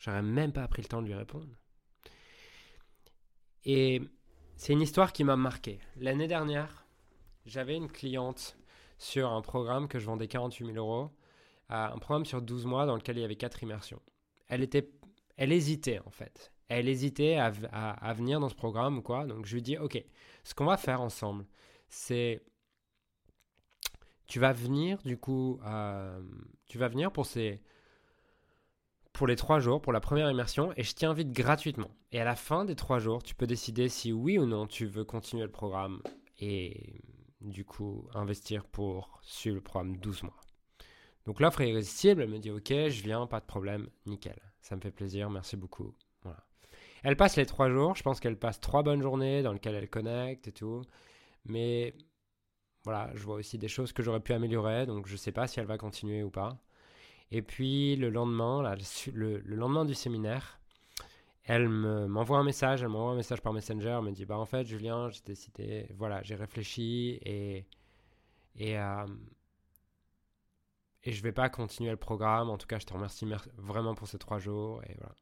J'aurais 0.00 0.22
même 0.22 0.52
pas 0.52 0.66
pris 0.66 0.82
le 0.82 0.88
temps 0.88 1.02
de 1.02 1.06
lui 1.06 1.14
répondre. 1.14 1.46
Et 3.64 4.02
c'est 4.56 4.72
une 4.72 4.80
histoire 4.80 5.12
qui 5.12 5.22
m'a 5.22 5.36
marqué. 5.36 5.78
L'année 5.96 6.26
dernière, 6.26 6.84
j'avais 7.46 7.76
une 7.76 7.90
cliente 7.90 8.58
sur 8.98 9.30
un 9.30 9.42
programme 9.42 9.86
que 9.86 9.98
je 9.98 10.06
vendais 10.06 10.26
48 10.26 10.72
000 10.72 10.76
euros, 10.76 11.10
un 11.68 11.98
programme 11.98 12.24
sur 12.24 12.42
12 12.42 12.66
mois 12.66 12.86
dans 12.86 12.96
lequel 12.96 13.18
il 13.18 13.20
y 13.20 13.24
avait 13.24 13.36
4 13.36 13.62
immersions. 13.62 14.02
Elle, 14.48 14.62
hésitait 15.52 16.00
en 16.04 16.10
fait 16.10 16.52
elle 16.70 16.88
hésitait 16.88 17.36
à, 17.36 17.50
venir 18.14 18.38
dans 18.38 18.48
ce 18.48 18.54
programme 18.54 18.98
ou 18.98 19.02
quoi. 19.02 19.26
Donc 19.26 19.44
je 19.44 19.54
lui 19.54 19.62
dis, 19.62 19.76
ok, 19.76 20.02
ce 20.44 20.54
qu'on 20.54 20.66
va 20.66 20.76
faire 20.76 21.00
ensemble, 21.00 21.44
c'est 21.88 22.42
tu 24.28 24.38
vas 24.38 24.52
venir 24.52 25.02
du 25.02 25.18
coup, 25.18 25.58
euh, 25.66 26.22
tu 26.68 26.78
vas 26.78 26.86
venir 26.86 27.10
pour 27.10 27.26
ces 27.26 27.60
pour 29.20 29.26
les 29.26 29.36
trois 29.36 29.60
jours, 29.60 29.82
pour 29.82 29.92
la 29.92 30.00
première 30.00 30.30
immersion, 30.30 30.72
et 30.78 30.82
je 30.82 30.94
t'invite 30.94 31.30
gratuitement. 31.30 31.90
Et 32.10 32.22
à 32.22 32.24
la 32.24 32.34
fin 32.34 32.64
des 32.64 32.74
trois 32.74 33.00
jours, 33.00 33.22
tu 33.22 33.34
peux 33.34 33.46
décider 33.46 33.90
si 33.90 34.14
oui 34.14 34.38
ou 34.38 34.46
non 34.46 34.66
tu 34.66 34.86
veux 34.86 35.04
continuer 35.04 35.42
le 35.42 35.50
programme 35.50 36.00
et 36.38 37.02
du 37.42 37.66
coup 37.66 38.08
investir 38.14 38.64
pour 38.64 39.20
suivre 39.20 39.56
le 39.56 39.60
programme 39.60 39.98
12 39.98 40.22
mois. 40.22 40.40
Donc 41.26 41.38
l'offre 41.40 41.60
est 41.60 41.68
irrésistible, 41.68 42.22
elle 42.22 42.30
me 42.30 42.38
dit 42.38 42.50
ok, 42.50 42.68
je 42.70 43.02
viens, 43.02 43.26
pas 43.26 43.40
de 43.40 43.44
problème, 43.44 43.90
nickel. 44.06 44.40
Ça 44.62 44.74
me 44.74 44.80
fait 44.80 44.90
plaisir, 44.90 45.28
merci 45.28 45.54
beaucoup. 45.54 45.94
Elle 47.02 47.18
passe 47.18 47.36
les 47.36 47.44
trois 47.44 47.68
jours. 47.68 47.96
Je 47.96 48.02
pense 48.02 48.20
qu'elle 48.20 48.38
passe 48.38 48.58
trois 48.58 48.82
bonnes 48.82 49.02
journées 49.02 49.42
dans 49.42 49.52
lesquelles 49.52 49.74
elle 49.74 49.90
connecte 49.90 50.48
et 50.48 50.52
tout. 50.52 50.80
Mais 51.44 51.92
voilà, 52.84 53.10
je 53.14 53.22
vois 53.22 53.34
aussi 53.34 53.58
des 53.58 53.68
choses 53.68 53.92
que 53.92 54.02
j'aurais 54.02 54.20
pu 54.20 54.32
améliorer. 54.32 54.86
Donc 54.86 55.06
je 55.06 55.16
sais 55.16 55.32
pas 55.32 55.46
si 55.46 55.60
elle 55.60 55.66
va 55.66 55.76
continuer 55.76 56.22
ou 56.22 56.30
pas. 56.30 56.58
Et 57.30 57.42
puis 57.42 57.96
le 57.96 58.10
lendemain, 58.10 58.74
le, 59.12 59.38
lendemain 59.40 59.84
du 59.84 59.94
séminaire, 59.94 60.60
elle 61.44 61.68
m'envoie 61.68 62.38
un 62.38 62.44
message. 62.44 62.82
Elle 62.82 62.88
m'envoie 62.88 63.12
un 63.12 63.16
message 63.16 63.40
par 63.40 63.52
Messenger. 63.52 63.96
Elle 63.98 64.04
me 64.04 64.12
dit 64.12 64.26
Bah 64.26 64.38
en 64.38 64.46
fait, 64.46 64.66
Julien, 64.66 65.10
j'ai 65.10 65.22
décidé. 65.24 65.86
Voilà, 65.96 66.22
j'ai 66.22 66.34
réfléchi 66.34 67.18
et. 67.24 67.66
Et. 68.56 68.78
Euh, 68.78 69.06
je 71.06 71.22
vais 71.22 71.32
pas 71.32 71.48
continuer 71.48 71.90
le 71.90 71.96
programme. 71.96 72.50
En 72.50 72.58
tout 72.58 72.66
cas, 72.66 72.78
je 72.78 72.86
te 72.86 72.92
remercie 72.92 73.26
vraiment 73.56 73.94
pour 73.94 74.06
ces 74.06 74.18
trois 74.18 74.38
jours. 74.38 74.82
Et 74.84 74.94
voilà. 74.98 75.14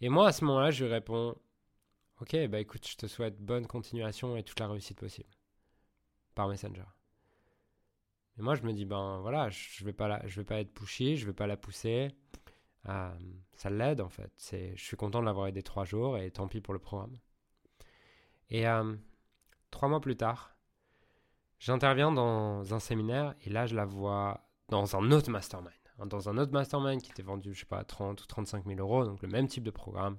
Et 0.00 0.08
moi, 0.10 0.28
à 0.28 0.32
ce 0.32 0.44
moment-là, 0.44 0.70
je 0.70 0.84
lui 0.84 0.92
réponds 0.92 1.36
Ok, 2.20 2.34
bah 2.48 2.60
écoute, 2.60 2.86
je 2.88 2.96
te 2.96 3.06
souhaite 3.06 3.38
bonne 3.40 3.66
continuation 3.66 4.36
et 4.36 4.42
toute 4.42 4.58
la 4.58 4.68
réussite 4.68 4.98
possible. 4.98 5.28
Par 6.34 6.48
Messenger. 6.48 6.84
Et 8.38 8.42
moi, 8.42 8.54
je 8.54 8.62
me 8.62 8.72
dis 8.72 8.84
Ben 8.84 9.18
voilà, 9.20 9.48
je 9.50 9.84
vais 9.84 9.92
vais 9.92 10.44
pas 10.44 10.60
être 10.60 10.72
pushy, 10.72 11.16
je 11.16 11.26
vais 11.26 11.32
pas 11.32 11.46
la 11.46 11.56
pousser. 11.56 12.10
Euh, 12.88 13.10
ça 13.56 13.70
l'aide 13.70 14.00
en 14.00 14.08
fait. 14.08 14.30
Je 14.52 14.82
suis 14.82 14.96
content 14.96 15.20
de 15.20 15.24
l'avoir 15.24 15.48
aidé 15.48 15.62
trois 15.62 15.84
jours 15.84 16.18
et 16.18 16.30
tant 16.30 16.46
pis 16.46 16.60
pour 16.60 16.74
le 16.74 16.80
programme. 16.80 17.18
Et 18.50 18.68
euh, 18.68 18.94
trois 19.70 19.88
mois 19.88 20.00
plus 20.00 20.16
tard, 20.16 20.56
j'interviens 21.58 22.12
dans 22.12 22.74
un 22.74 22.78
séminaire 22.78 23.34
et 23.44 23.50
là, 23.50 23.66
je 23.66 23.74
la 23.74 23.84
vois 23.84 24.46
dans 24.68 24.96
un 24.96 25.10
autre 25.10 25.30
mastermind 25.30 25.72
dans 26.04 26.28
un 26.28 26.36
autre 26.36 26.52
mastermind 26.52 27.00
qui 27.00 27.10
était 27.10 27.22
vendu, 27.22 27.54
je 27.54 27.60
sais 27.60 27.66
pas, 27.66 27.82
30 27.82 28.20
ou 28.20 28.26
35 28.26 28.66
000 28.66 28.78
euros, 28.80 29.04
donc 29.04 29.22
le 29.22 29.28
même 29.28 29.48
type 29.48 29.64
de 29.64 29.70
programme. 29.70 30.18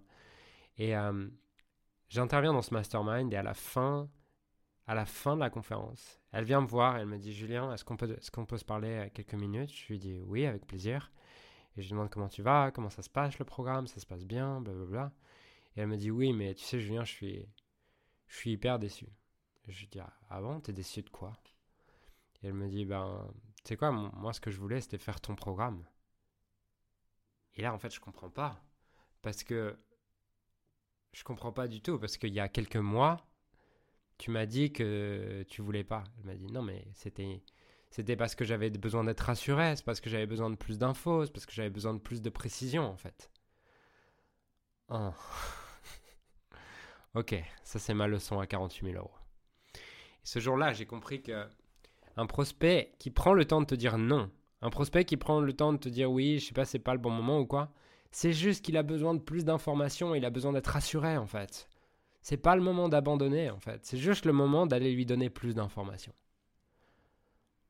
Et 0.78 0.96
euh, 0.96 1.28
j'interviens 2.10 2.54
dans 2.54 2.62
ce 2.64 2.74
mastermind 2.74 3.32
et 3.32 3.36
à 3.36 3.44
la 3.44 3.54
fin, 3.54 4.10
à 4.88 4.96
la 4.96 5.06
fin 5.06 5.36
de 5.36 5.42
la 5.42 5.50
conférence, 5.50 6.20
elle 6.32 6.46
vient 6.46 6.62
me 6.62 6.68
voir 6.68 6.98
elle 6.98 7.08
me 7.08 7.18
dit 7.18 7.34
Julien, 7.34 7.74
est-ce 7.74 7.84
qu'on 7.84 7.98
peut, 7.98 8.10
est 8.10 8.30
qu'on 8.32 8.46
peut 8.46 8.58
se 8.58 8.66
parler 8.66 9.12
quelques 9.14 9.34
minutes? 9.34 9.72
Je 9.74 9.88
lui 9.90 10.00
dis 10.00 10.20
oui, 10.26 10.46
avec 10.46 10.66
plaisir. 10.66 11.12
Et 11.76 11.82
je 11.82 11.88
lui 11.88 11.92
demande 11.92 12.10
comment 12.10 12.30
tu 12.30 12.42
vas, 12.42 12.72
comment 12.72 12.90
ça 12.90 13.04
se 13.04 13.10
passe 13.10 13.38
le 13.38 13.46
programme, 13.46 13.86
ça 13.86 14.00
se 14.00 14.06
passe 14.06 14.26
bien, 14.26 14.62
blablabla. 14.62 15.12
Et 15.76 15.82
elle 15.82 15.88
me 15.88 15.98
dit 15.98 16.10
oui, 16.10 16.34
mais 16.34 16.56
tu 16.56 16.64
sais, 16.64 16.80
Julien, 16.80 17.04
je 17.04 17.12
suis, 17.12 17.46
je 18.28 18.36
suis 18.38 18.52
hyper 18.54 18.80
déçu. 18.80 19.08
je 19.68 19.80
lui 19.80 19.88
dis 19.88 20.00
ah 20.00 20.42
bon, 20.42 20.60
t'es 20.60 20.74
déçu 20.74 21.04
de 21.04 21.10
quoi? 21.10 21.34
Et 22.42 22.48
elle 22.48 22.54
me 22.54 22.68
dit 22.68 22.86
ben, 22.86 23.30
c'est 23.64 23.78
quoi, 23.78 23.92
moi 23.92 24.34
ce 24.34 24.40
que 24.40 24.52
je 24.52 24.60
voulais 24.60 24.82
c'était 24.82 24.98
faire 24.98 25.22
ton 25.22 25.36
programme. 25.36 25.84
Et 27.58 27.64
là, 27.64 27.74
en 27.74 27.80
fait, 27.80 27.94
je 27.94 28.00
comprends 28.00 28.30
pas. 28.30 28.62
Parce 29.22 29.44
que 29.44 29.78
je 31.12 31.24
comprends 31.24 31.52
pas 31.52 31.68
du 31.68 31.82
tout. 31.82 32.00
Parce 32.00 32.18
qu'il 32.18 32.34
y 32.34 32.40
a 32.40 32.48
quelques 32.48 32.78
mois, 32.78 33.18
tu 34.18 34.32
m'as 34.32 34.46
dit 34.46 34.72
que 34.72 35.44
tu 35.48 35.62
voulais 35.62 35.84
pas. 35.84 36.04
Elle 36.20 36.26
m'a 36.26 36.36
dit 36.36 36.48
non, 36.48 36.62
mais 36.62 36.86
c'était. 36.94 37.42
C'était 37.90 38.18
parce 38.18 38.36
que 38.36 38.44
j'avais 38.44 38.70
besoin 38.70 39.06
d'être 39.06 39.22
rassuré, 39.22 39.76
c'est 39.76 39.86
parce 39.86 40.02
que 40.02 40.10
j'avais 40.10 40.26
besoin 40.26 40.50
de 40.50 40.56
plus 40.56 40.78
d'infos, 40.78 41.26
c'est 41.26 41.32
parce 41.32 41.46
que 41.46 41.54
j'avais 41.54 41.70
besoin 41.70 41.94
de 41.94 42.00
plus 42.00 42.22
de 42.22 42.30
précision 42.30 42.84
en 42.84 42.98
fait. 42.98 43.32
Oh. 44.90 45.12
ok, 47.16 47.36
ça 47.64 47.80
c'est 47.80 47.94
ma 47.94 48.08
leçon 48.08 48.40
à 48.40 48.46
48 48.46 48.92
000 48.92 48.98
euros. 48.98 49.16
Et 49.74 49.80
ce 50.26 50.40
jour-là, 50.40 50.74
j'ai 50.74 50.86
compris 50.86 51.22
que 51.22 51.48
un 52.18 52.26
prospect 52.26 52.92
qui 53.00 53.10
prend 53.10 53.34
le 53.34 53.46
temps 53.46 53.62
de 53.62 53.66
te 53.66 53.76
dire 53.76 53.98
non, 53.98 54.30
un 54.62 54.70
prospect 54.70 55.06
qui 55.06 55.18
prend 55.18 55.40
le 55.40 55.54
temps 55.54 55.72
de 55.72 55.78
te 55.78 55.90
dire 55.90 56.12
oui, 56.12 56.40
je 56.40 56.48
sais 56.48 56.54
pas, 56.54 56.66
c'est 56.66 56.80
pas 56.80 56.94
le 56.94 57.00
bon 57.00 57.12
moment 57.12 57.40
ou 57.40 57.46
quoi, 57.46 57.72
c'est 58.12 58.34
juste 58.34 58.66
qu'il 58.66 58.76
a 58.78 58.84
besoin 58.84 59.14
de 59.14 59.20
plus 59.20 59.46
d'informations, 59.46 60.14
il 60.14 60.26
a 60.26 60.30
besoin 60.30 60.52
d'être 60.52 60.68
rassuré 60.68 61.16
en 61.18 61.28
fait. 61.28 61.70
C'est 62.30 62.36
pas 62.36 62.58
le 62.58 62.62
moment 62.62 62.90
d'abandonner 62.90 63.50
en 63.50 63.60
fait, 63.62 63.86
c'est 63.86 63.96
juste 63.96 64.26
le 64.26 64.34
moment 64.34 64.68
d'aller 64.68 64.94
lui 64.94 65.06
donner 65.06 65.30
plus 65.30 65.56
d'informations. 65.56 66.12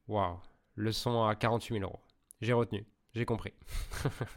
Waouh, 0.08 0.40
leçon 0.76 1.26
à 1.26 1.36
48 1.36 1.76
000 1.76 1.84
euros. 1.84 2.00
J'ai 2.42 2.54
retenu, 2.54 2.84
j'ai 3.14 3.24
compris. 3.24 3.54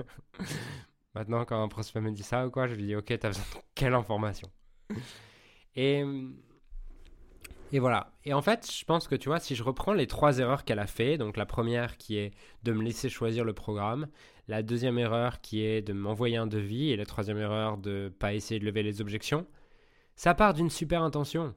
Maintenant, 1.15 1.47
quand 1.47 1.63
un 1.63 1.69
prospect 1.69 2.03
me 2.03 2.11
dit 2.11 2.23
ça 2.23 2.47
ou 2.47 2.51
quoi, 2.51 2.67
je 2.67 2.75
lui 2.75 2.83
dis 2.83 2.97
ok, 2.97 3.19
t'as 3.19 3.29
besoin 3.29 3.45
de 3.45 3.63
quelle 3.75 3.95
information? 3.95 4.51
Et 5.75 6.05
et 7.73 7.79
voilà. 7.79 8.13
Et 8.27 8.35
en 8.35 8.43
fait, 8.43 8.71
je 8.71 8.85
pense 8.85 9.09
que 9.09 9.15
tu 9.15 9.31
vois, 9.31 9.41
si 9.41 9.55
je 9.55 9.63
reprends 9.63 9.95
les 9.95 10.07
trois 10.07 10.39
erreurs 10.39 10.67
qu'elle 10.67 10.81
a 10.81 10.87
fait, 10.87 11.17
donc 11.17 11.39
la 11.39 11.47
première 11.47 11.97
qui 11.97 12.19
est 12.19 12.35
de 12.63 12.73
me 12.75 12.83
laisser 12.83 13.09
choisir 13.09 13.43
le 13.43 13.55
programme, 13.55 14.07
la 14.49 14.63
deuxième 14.63 14.99
erreur 14.99 15.41
qui 15.41 15.65
est 15.65 15.81
de 15.81 15.95
m'envoyer 15.95 16.37
un 16.37 16.47
devis, 16.47 16.91
et 16.91 16.97
la 16.97 17.07
troisième 17.07 17.39
erreur 17.39 17.79
de 17.79 18.13
pas 18.19 18.35
essayer 18.35 18.61
de 18.61 18.67
lever 18.67 18.83
les 18.83 19.01
objections, 19.01 19.47
ça 20.17 20.35
part 20.35 20.55
d'une 20.55 20.71
super 20.71 21.03
intention. 21.03 21.55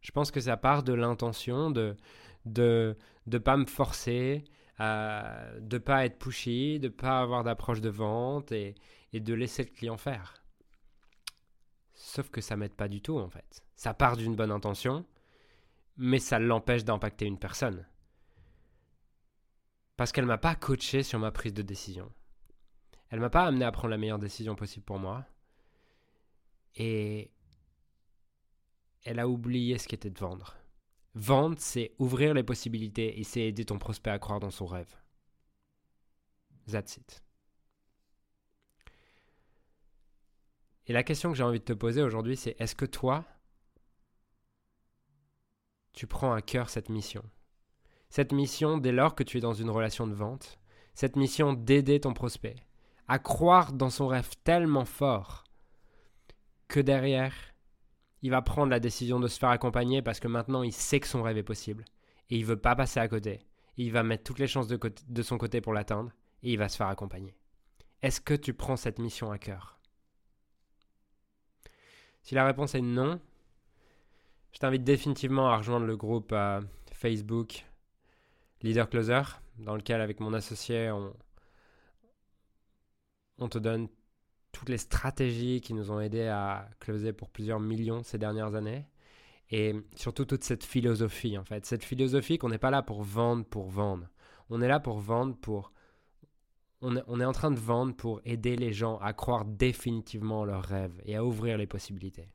Je 0.00 0.10
pense 0.12 0.30
que 0.30 0.40
ça 0.40 0.56
part 0.56 0.82
de 0.82 0.92
l'intention 0.92 1.70
de 1.70 1.96
de 2.46 2.96
de 3.26 3.38
pas 3.38 3.56
me 3.56 3.66
forcer, 3.66 4.44
euh, 4.80 5.60
de 5.60 5.78
pas 5.78 6.06
être 6.06 6.18
pushy, 6.18 6.80
de 6.80 6.88
pas 6.88 7.20
avoir 7.20 7.44
d'approche 7.44 7.80
de 7.80 7.90
vente 7.90 8.50
et, 8.52 8.74
et 9.12 9.20
de 9.20 9.34
laisser 9.34 9.64
le 9.64 9.70
client 9.70 9.98
faire. 9.98 10.34
Sauf 11.94 12.30
que 12.30 12.40
ça 12.40 12.56
m'aide 12.56 12.74
pas 12.74 12.88
du 12.88 13.02
tout 13.02 13.18
en 13.18 13.28
fait. 13.28 13.62
Ça 13.76 13.94
part 13.94 14.16
d'une 14.16 14.36
bonne 14.36 14.50
intention, 14.50 15.04
mais 15.96 16.18
ça 16.18 16.38
l'empêche 16.38 16.84
d'impacter 16.84 17.26
une 17.26 17.38
personne. 17.38 17.86
Parce 19.96 20.12
qu'elle 20.12 20.24
m'a 20.24 20.38
pas 20.38 20.54
coaché 20.54 21.02
sur 21.02 21.18
ma 21.18 21.30
prise 21.30 21.52
de 21.52 21.60
décision. 21.60 22.10
Elle 23.10 23.20
m'a 23.20 23.28
pas 23.28 23.44
amené 23.44 23.66
à 23.66 23.72
prendre 23.72 23.90
la 23.90 23.98
meilleure 23.98 24.18
décision 24.18 24.54
possible 24.54 24.84
pour 24.84 24.98
moi. 24.98 25.26
Et 26.76 27.30
elle 29.04 29.18
a 29.18 29.28
oublié 29.28 29.78
ce 29.78 29.88
qu'était 29.88 30.10
de 30.10 30.18
vendre. 30.18 30.56
Vendre, 31.14 31.56
c'est 31.58 31.92
ouvrir 31.98 32.34
les 32.34 32.42
possibilités 32.42 33.18
et 33.18 33.24
c'est 33.24 33.42
aider 33.42 33.64
ton 33.64 33.78
prospect 33.78 34.10
à 34.10 34.18
croire 34.18 34.40
dans 34.40 34.50
son 34.50 34.66
rêve. 34.66 34.94
That's 36.70 36.96
it. 36.96 37.24
Et 40.86 40.92
la 40.92 41.02
question 41.02 41.30
que 41.30 41.36
j'ai 41.36 41.44
envie 41.44 41.60
de 41.60 41.64
te 41.64 41.72
poser 41.72 42.02
aujourd'hui, 42.02 42.36
c'est 42.36 42.56
est-ce 42.58 42.74
que 42.74 42.84
toi, 42.84 43.24
tu 45.92 46.06
prends 46.06 46.32
à 46.32 46.42
cœur 46.42 46.68
cette 46.68 46.88
mission? 46.88 47.24
Cette 48.08 48.32
mission 48.32 48.78
dès 48.78 48.92
lors 48.92 49.14
que 49.14 49.22
tu 49.22 49.38
es 49.38 49.40
dans 49.40 49.54
une 49.54 49.70
relation 49.70 50.06
de 50.06 50.14
vente, 50.14 50.58
cette 50.94 51.16
mission 51.16 51.52
d'aider 51.52 52.00
ton 52.00 52.12
prospect 52.12 52.56
à 53.08 53.18
croire 53.18 53.72
dans 53.72 53.90
son 53.90 54.06
rêve 54.06 54.30
tellement 54.44 54.84
fort 54.84 55.42
que 56.68 56.78
derrière, 56.78 57.34
il 58.22 58.30
va 58.30 58.42
prendre 58.42 58.70
la 58.70 58.80
décision 58.80 59.20
de 59.20 59.28
se 59.28 59.38
faire 59.38 59.50
accompagner 59.50 60.02
parce 60.02 60.20
que 60.20 60.28
maintenant 60.28 60.62
il 60.62 60.72
sait 60.72 61.00
que 61.00 61.06
son 61.06 61.22
rêve 61.22 61.38
est 61.38 61.42
possible 61.42 61.84
et 62.28 62.36
il 62.36 62.44
veut 62.44 62.60
pas 62.60 62.76
passer 62.76 63.00
à 63.00 63.08
côté. 63.08 63.40
il 63.76 63.92
va 63.92 64.02
mettre 64.02 64.24
toutes 64.24 64.38
les 64.38 64.46
chances 64.46 64.68
de, 64.68 65.22
son 65.22 65.38
côté 65.38 65.60
pour 65.60 65.72
l'atteindre 65.72 66.12
et 66.42 66.52
il 66.52 66.58
va 66.58 66.68
se 66.68 66.76
faire 66.76 66.88
accompagner. 66.88 67.34
Est-ce 68.02 68.20
que 68.20 68.34
tu 68.34 68.54
prends 68.54 68.76
cette 68.76 68.98
mission 68.98 69.30
à 69.30 69.38
cœur? 69.38 69.78
Si 72.22 72.34
la 72.34 72.44
réponse 72.44 72.74
est 72.74 72.82
non, 72.82 73.20
je 74.52 74.58
t'invite 74.58 74.84
définitivement 74.84 75.48
à 75.48 75.56
rejoindre 75.56 75.86
le 75.86 75.96
groupe 75.96 76.32
euh, 76.32 76.60
Facebook 76.92 77.64
Leader 78.62 78.90
Closer, 78.90 79.22
dans 79.58 79.74
lequel, 79.74 80.02
avec 80.02 80.20
mon 80.20 80.34
associé, 80.34 80.90
on 83.38 83.48
te 83.48 83.58
donne 83.58 83.88
toutes 84.52 84.68
les 84.68 84.78
stratégies 84.78 85.60
qui 85.60 85.74
nous 85.74 85.90
ont 85.90 86.00
aidés 86.00 86.26
à 86.26 86.68
closer 86.80 87.12
pour 87.12 87.30
plusieurs 87.30 87.60
millions 87.60 88.02
ces 88.02 88.18
dernières 88.18 88.54
années. 88.54 88.86
Et 89.50 89.74
surtout 89.96 90.24
toute 90.24 90.44
cette 90.44 90.64
philosophie, 90.64 91.36
en 91.36 91.44
fait. 91.44 91.66
Cette 91.66 91.84
philosophie 91.84 92.38
qu'on 92.38 92.50
n'est 92.50 92.58
pas 92.58 92.70
là 92.70 92.82
pour 92.82 93.02
vendre 93.02 93.44
pour 93.44 93.68
vendre. 93.68 94.08
On 94.48 94.62
est 94.62 94.68
là 94.68 94.80
pour 94.80 94.98
vendre 94.98 95.36
pour... 95.36 95.72
On 96.82 96.96
est, 96.96 97.24
en 97.26 97.32
train 97.32 97.50
de 97.50 97.58
vendre 97.58 97.94
pour 97.94 98.22
aider 98.24 98.56
les 98.56 98.72
gens 98.72 98.96
à 99.00 99.12
croire 99.12 99.44
définitivement 99.44 100.40
en 100.40 100.44
leurs 100.46 100.64
rêves 100.64 100.98
et 101.04 101.14
à 101.14 101.22
ouvrir 101.22 101.58
les 101.58 101.66
possibilités. 101.66 102.30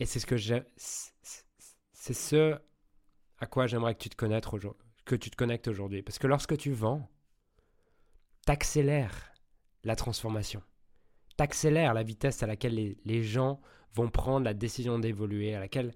Et 0.00 0.04
c'est 0.04 0.18
ce 0.18 0.26
que 0.26 0.36
c'est 1.92 2.12
ce 2.12 2.58
à 3.38 3.46
quoi 3.46 3.68
j'aimerais 3.68 3.94
que 3.94 4.00
tu 4.00 4.08
te 4.08 4.16
connectes 4.16 4.52
aujourd'hui, 4.52 4.82
que 5.04 5.14
tu 5.14 5.30
te 5.30 5.36
connectes 5.36 5.68
aujourd'hui. 5.68 6.02
Parce 6.02 6.18
que 6.18 6.26
lorsque 6.26 6.56
tu 6.56 6.72
vends, 6.72 7.08
t'accélères 8.46 9.29
la 9.84 9.96
transformation. 9.96 10.62
T'accélères 11.36 11.94
la 11.94 12.02
vitesse 12.02 12.42
à 12.42 12.46
laquelle 12.46 12.74
les, 12.74 12.96
les 13.04 13.22
gens 13.22 13.60
vont 13.94 14.08
prendre 14.08 14.44
la 14.44 14.54
décision 14.54 14.98
d'évoluer, 14.98 15.54
à 15.54 15.60
laquelle 15.60 15.94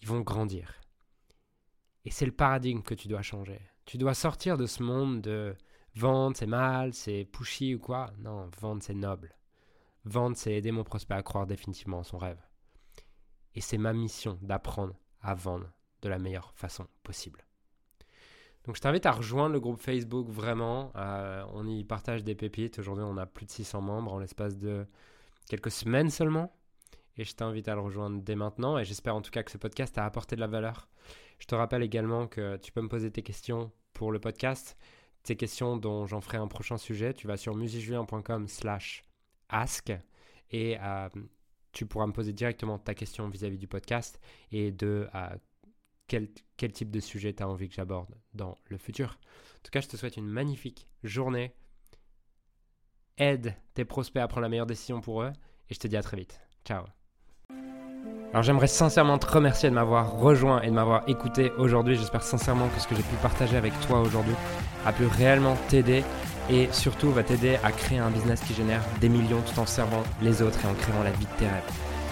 ils 0.00 0.08
vont 0.08 0.20
grandir. 0.20 0.80
Et 2.04 2.10
c'est 2.10 2.26
le 2.26 2.32
paradigme 2.32 2.82
que 2.82 2.94
tu 2.94 3.08
dois 3.08 3.22
changer. 3.22 3.60
Tu 3.84 3.98
dois 3.98 4.14
sortir 4.14 4.56
de 4.56 4.66
ce 4.66 4.82
monde 4.82 5.20
de 5.20 5.56
vendre, 5.94 6.36
c'est 6.36 6.46
mal, 6.46 6.94
c'est 6.94 7.24
pushy 7.24 7.74
ou 7.74 7.78
quoi. 7.78 8.10
Non, 8.18 8.50
vendre, 8.60 8.82
c'est 8.82 8.94
noble. 8.94 9.34
Vendre, 10.04 10.36
c'est 10.36 10.54
aider 10.54 10.72
mon 10.72 10.84
prospect 10.84 11.14
à 11.14 11.22
croire 11.22 11.46
définitivement 11.46 11.98
en 11.98 12.04
son 12.04 12.18
rêve. 12.18 12.40
Et 13.54 13.60
c'est 13.60 13.78
ma 13.78 13.92
mission 13.92 14.38
d'apprendre 14.42 14.94
à 15.20 15.34
vendre 15.34 15.72
de 16.02 16.08
la 16.08 16.18
meilleure 16.18 16.52
façon 16.54 16.86
possible. 17.02 17.44
Donc 18.68 18.76
je 18.76 18.82
t'invite 18.82 19.06
à 19.06 19.12
rejoindre 19.12 19.54
le 19.54 19.60
groupe 19.60 19.80
Facebook 19.80 20.28
vraiment. 20.28 20.92
Euh, 20.94 21.42
on 21.54 21.66
y 21.66 21.84
partage 21.84 22.22
des 22.22 22.34
pépites. 22.34 22.78
Aujourd'hui, 22.78 23.02
on 23.02 23.16
a 23.16 23.24
plus 23.24 23.46
de 23.46 23.50
600 23.50 23.80
membres 23.80 24.12
en 24.12 24.18
l'espace 24.18 24.58
de 24.58 24.84
quelques 25.48 25.70
semaines 25.70 26.10
seulement. 26.10 26.52
Et 27.16 27.24
je 27.24 27.34
t'invite 27.34 27.66
à 27.68 27.74
le 27.74 27.80
rejoindre 27.80 28.20
dès 28.20 28.34
maintenant. 28.34 28.76
Et 28.76 28.84
j'espère 28.84 29.16
en 29.16 29.22
tout 29.22 29.30
cas 29.30 29.42
que 29.42 29.50
ce 29.50 29.56
podcast 29.56 29.96
a 29.96 30.04
apporté 30.04 30.36
de 30.36 30.42
la 30.42 30.48
valeur. 30.48 30.86
Je 31.38 31.46
te 31.46 31.54
rappelle 31.54 31.82
également 31.82 32.26
que 32.26 32.58
tu 32.58 32.70
peux 32.70 32.82
me 32.82 32.90
poser 32.90 33.10
tes 33.10 33.22
questions 33.22 33.72
pour 33.94 34.12
le 34.12 34.18
podcast. 34.18 34.76
Tes 35.22 35.34
questions 35.34 35.78
dont 35.78 36.04
j'en 36.04 36.20
ferai 36.20 36.36
un 36.36 36.46
prochain 36.46 36.76
sujet. 36.76 37.14
Tu 37.14 37.26
vas 37.26 37.38
sur 37.38 37.54
musicjulien.com 37.54 38.48
slash 38.48 39.02
ask. 39.48 39.94
Et 40.50 40.76
euh, 40.78 41.08
tu 41.72 41.86
pourras 41.86 42.06
me 42.06 42.12
poser 42.12 42.34
directement 42.34 42.78
ta 42.78 42.94
question 42.94 43.30
vis-à-vis 43.30 43.56
du 43.56 43.66
podcast 43.66 44.20
et 44.52 44.72
de 44.72 45.08
quel, 46.08 46.72
type 46.72 46.90
de 46.90 47.00
sujet 47.00 47.32
tu 47.34 47.42
as 47.42 47.48
envie 47.48 47.68
que 47.68 47.74
j'aborde 47.74 48.14
dans 48.34 48.56
le 48.66 48.78
futur. 48.78 49.18
En 49.56 49.62
tout 49.62 49.70
cas, 49.70 49.80
je 49.80 49.88
te 49.88 49.96
souhaite 49.96 50.16
une 50.16 50.26
magnifique 50.26 50.88
journée. 51.04 51.52
Aide 53.18 53.54
tes 53.74 53.84
prospects 53.84 54.22
à 54.22 54.28
prendre 54.28 54.42
la 54.42 54.48
meilleure 54.48 54.66
décision 54.66 55.00
pour 55.00 55.22
eux 55.22 55.32
et 55.68 55.74
je 55.74 55.78
te 55.78 55.86
dis 55.86 55.96
à 55.96 56.02
très 56.02 56.16
vite. 56.16 56.40
Ciao. 56.64 56.84
Alors 58.30 58.42
j'aimerais 58.42 58.66
sincèrement 58.66 59.18
te 59.18 59.26
remercier 59.26 59.70
de 59.70 59.74
m'avoir 59.74 60.18
rejoint 60.18 60.60
et 60.60 60.66
de 60.66 60.72
m'avoir 60.72 61.08
écouté 61.08 61.50
aujourd'hui. 61.52 61.96
J'espère 61.96 62.22
sincèrement 62.22 62.68
que 62.68 62.80
ce 62.80 62.86
que 62.86 62.94
j'ai 62.94 63.02
pu 63.02 63.16
partager 63.22 63.56
avec 63.56 63.72
toi 63.86 64.00
aujourd'hui 64.00 64.34
a 64.84 64.92
pu 64.92 65.06
réellement 65.06 65.56
t'aider 65.68 66.04
et 66.50 66.68
surtout 66.72 67.10
va 67.10 67.22
t'aider 67.22 67.56
à 67.64 67.72
créer 67.72 67.98
un 67.98 68.10
business 68.10 68.40
qui 68.40 68.54
génère 68.54 68.82
des 69.00 69.08
millions 69.08 69.40
tout 69.42 69.58
en 69.58 69.66
servant 69.66 70.02
les 70.22 70.42
autres 70.42 70.62
et 70.64 70.68
en 70.68 70.74
créant 70.74 71.02
la 71.02 71.10
vie 71.10 71.24
de 71.24 71.38
tes 71.38 71.48
rêves. 71.48 71.97